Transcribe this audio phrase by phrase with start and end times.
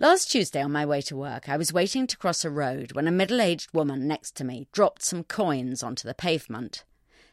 [0.00, 3.06] Last Tuesday on my way to work, I was waiting to cross a road when
[3.06, 6.82] a middle-aged woman next to me dropped some coins onto the pavement.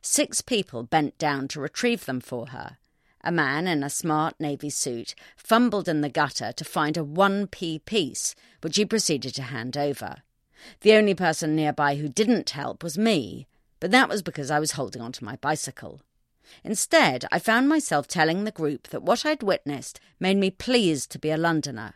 [0.04, 2.78] Six people bent down to retrieve them for her.
[3.24, 7.84] A man in a smart navy suit fumbled in the gutter to find a 1p
[7.86, 10.18] piece, which he proceeded to hand over.
[10.82, 13.48] The only person nearby who didn't help was me,
[13.80, 16.02] but that was because I was holding onto my bicycle.
[16.64, 21.18] Instead, I found myself telling the group that what I'd witnessed made me pleased to
[21.18, 21.96] be a Londoner.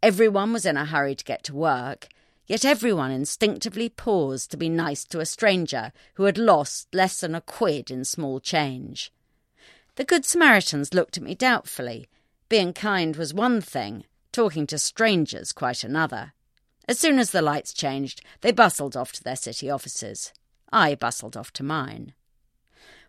[0.00, 2.06] Everyone was in a hurry to get to work,
[2.46, 7.34] yet everyone instinctively paused to be nice to a stranger who had lost less than
[7.34, 9.12] a quid in small change.
[9.96, 12.06] The Good Samaritans looked at me doubtfully.
[12.48, 16.32] Being kind was one thing, talking to strangers quite another.
[16.86, 20.32] As soon as the lights changed, they bustled off to their city offices.
[20.72, 22.14] I bustled off to mine.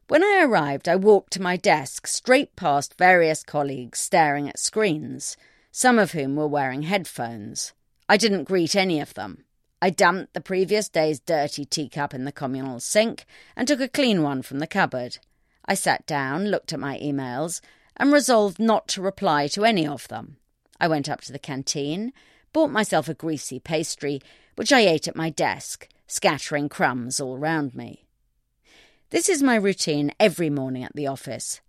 [0.08, 5.38] When I arrived, I walked to my desk, straight past various colleagues staring at screens
[5.72, 7.74] some of whom were wearing headphones.
[8.08, 9.44] I didn't greet any of them.
[9.82, 14.24] I dumped the previous day's dirty teacup in the communal sink and took a clean
[14.24, 15.20] one from the cupboard.
[15.66, 17.62] I sat down, looked at my emails,
[17.96, 20.38] and resolved not to reply to any of them.
[20.80, 22.14] I went up to the canteen,
[22.52, 24.22] bought myself a greasy pastry,
[24.56, 28.06] which I ate at my desk, scattering crumbs all round me.
[29.12, 31.62] This is my routine every morning at the office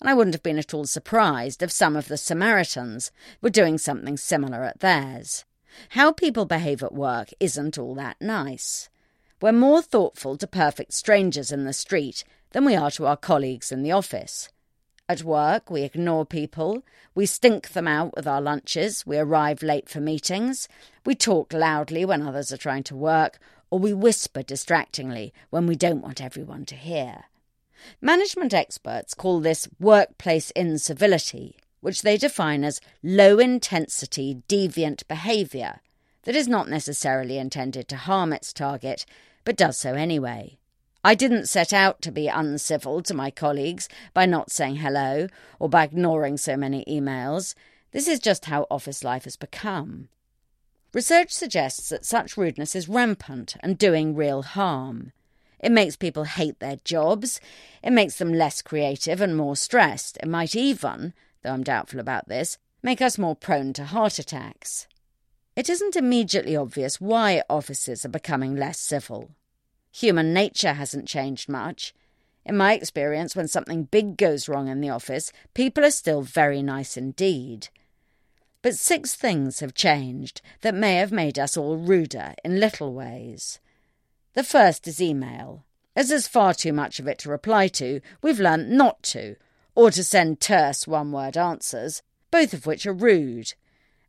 [0.00, 3.78] and I wouldn't have been at all surprised if some of the Samaritans were doing
[3.78, 5.44] something similar at theirs.
[5.90, 8.88] How people behave at work isn't all that nice.
[9.40, 13.70] We're more thoughtful to perfect strangers in the street than we are to our colleagues
[13.70, 14.48] in the office.
[15.08, 16.82] At work, we ignore people,
[17.14, 20.68] we stink them out with our lunches, we arrive late for meetings,
[21.04, 23.38] we talk loudly when others are trying to work,
[23.70, 27.24] or we whisper distractingly when we don't want everyone to hear.
[28.00, 35.80] Management experts call this workplace incivility, which they define as low intensity deviant behaviour
[36.24, 39.06] that is not necessarily intended to harm its target,
[39.44, 40.58] but does so anyway.
[41.04, 45.28] I didn't set out to be uncivil to my colleagues by not saying hello
[45.60, 47.54] or by ignoring so many emails.
[47.92, 50.08] This is just how office life has become.
[50.92, 55.12] Research suggests that such rudeness is rampant and doing real harm.
[55.58, 57.40] It makes people hate their jobs.
[57.82, 60.18] It makes them less creative and more stressed.
[60.22, 64.86] It might even, though I'm doubtful about this, make us more prone to heart attacks.
[65.56, 69.30] It isn't immediately obvious why offices are becoming less civil.
[69.92, 71.94] Human nature hasn't changed much.
[72.44, 76.62] In my experience, when something big goes wrong in the office, people are still very
[76.62, 77.68] nice indeed.
[78.60, 83.58] But six things have changed that may have made us all ruder in little ways.
[84.36, 85.64] The first is email.
[85.96, 89.36] As there's far too much of it to reply to, we've learnt not to,
[89.74, 93.54] or to send terse one word answers, both of which are rude.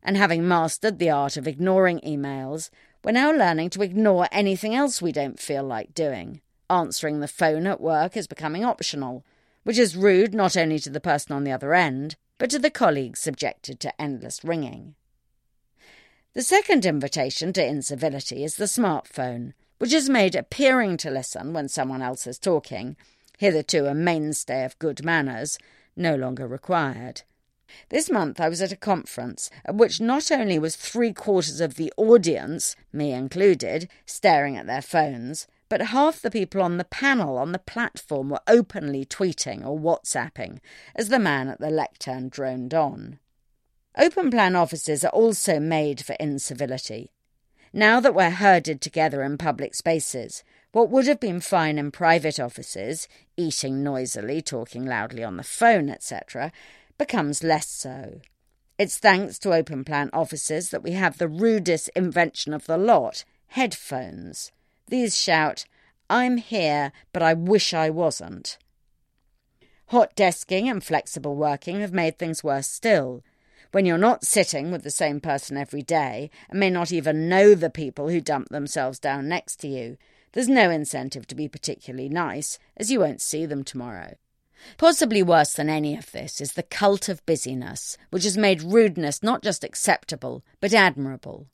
[0.02, 2.68] And having mastered the art of ignoring emails,
[3.02, 6.42] we're now learning to ignore anything else we don't feel like doing.
[6.68, 9.24] Answering the phone at work is becoming optional,
[9.64, 12.70] which is rude not only to the person on the other end, but to the
[12.70, 14.94] colleagues subjected to endless ringing.
[16.34, 21.68] The second invitation to incivility is the smartphone, which is made appearing to listen when
[21.68, 22.96] someone else is talking,
[23.38, 25.58] hitherto a mainstay of good manners,
[25.96, 27.22] no longer required.
[27.90, 31.74] This month I was at a conference at which not only was three quarters of
[31.74, 37.36] the audience, me included, staring at their phones, but half the people on the panel
[37.36, 40.60] on the platform were openly tweeting or WhatsApping
[40.94, 43.18] as the man at the lectern droned on.
[43.96, 47.10] Open plan offices are also made for incivility.
[47.72, 50.42] Now that we're herded together in public spaces,
[50.72, 55.88] what would have been fine in private offices, eating noisily, talking loudly on the phone,
[55.88, 56.52] etc.,
[56.96, 58.20] becomes less so.
[58.78, 63.24] It's thanks to open plan offices that we have the rudest invention of the lot
[63.48, 64.52] headphones.
[64.86, 65.64] These shout,
[66.08, 68.56] I'm here, but I wish I wasn't.
[69.86, 73.22] Hot desking and flexible working have made things worse still
[73.72, 77.54] when you're not sitting with the same person every day and may not even know
[77.54, 79.96] the people who dump themselves down next to you,
[80.32, 84.16] there's no incentive to be particularly nice, as you won't see them tomorrow.
[84.76, 89.22] Possibly worse than any of this is the cult of busyness, which has made rudeness
[89.22, 91.46] not just acceptable, but admirable.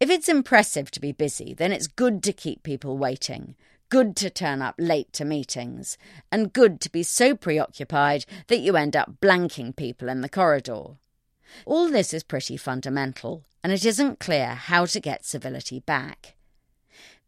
[0.00, 3.54] If it's impressive to be busy, then it's good to keep people waiting,
[3.88, 5.96] good to turn up late to meetings,
[6.32, 10.96] and good to be so preoccupied that you end up blanking people in the corridor.
[11.66, 16.34] All this is pretty fundamental, and it isn't clear how to get civility back.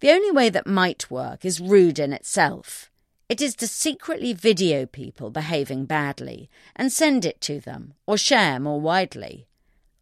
[0.00, 2.90] The only way that might work is rude in itself.
[3.28, 8.60] It is to secretly video people behaving badly and send it to them or share
[8.60, 9.48] more widely.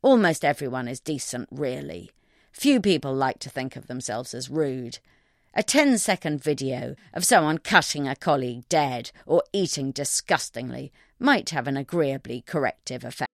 [0.02, 2.10] Almost everyone is decent, really.
[2.52, 4.98] Few people like to think of themselves as rude.
[5.54, 11.66] A 10 second video of someone cutting a colleague dead or eating disgustingly might have
[11.66, 13.33] an agreeably corrective effect.